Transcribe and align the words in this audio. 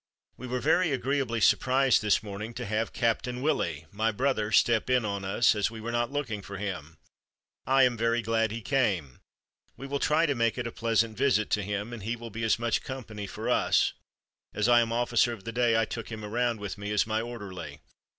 "We 0.35 0.47
were 0.47 0.59
very 0.59 0.91
agreeably 0.91 1.39
surprised 1.41 2.01
this 2.01 2.23
morning 2.23 2.55
to 2.55 2.65
have 2.65 2.91
Captain 2.91 3.39
Willie 3.39 3.85
[my 3.91 4.11
brother] 4.11 4.51
step 4.51 4.89
in 4.89 5.05
on 5.05 5.23
us, 5.23 5.53
as 5.53 5.69
we 5.69 5.79
were 5.79 5.91
not 5.91 6.11
looking 6.11 6.41
for 6.41 6.57
him. 6.57 6.97
I 7.67 7.83
am 7.83 7.97
very 7.97 8.23
glad 8.23 8.49
he 8.49 8.61
came. 8.63 9.19
We 9.77 9.85
will 9.85 9.99
try 9.99 10.25
to 10.25 10.33
make 10.33 10.57
it 10.57 10.65
a 10.65 10.71
pleasant 10.71 11.15
visit 11.15 11.51
to 11.51 11.61
him, 11.61 11.93
and 11.93 12.01
he 12.01 12.15
will 12.15 12.31
be 12.31 12.49
much 12.57 12.81
company 12.83 13.27
for 13.27 13.47
us. 13.47 13.93
As 14.55 14.67
I 14.67 14.79
am 14.79 14.91
'officer 14.91 15.33
of 15.33 15.43
the 15.43 15.51
day,' 15.51 15.77
I 15.79 15.85
took 15.85 16.11
him 16.11 16.25
around 16.25 16.59
with 16.59 16.79
me 16.79 16.89
as 16.89 17.05
my 17.05 17.21
'orderly'! 17.21 17.79